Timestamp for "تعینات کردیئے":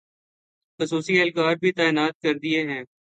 1.71-2.61